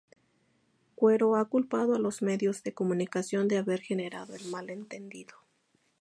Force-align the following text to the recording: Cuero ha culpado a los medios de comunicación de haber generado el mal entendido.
Cuero 0.95 1.35
ha 1.35 1.45
culpado 1.45 1.93
a 1.93 1.99
los 1.99 2.23
medios 2.23 2.63
de 2.63 2.73
comunicación 2.73 3.47
de 3.47 3.59
haber 3.59 3.81
generado 3.81 4.33
el 4.33 4.43
mal 4.49 4.71
entendido. 4.71 5.35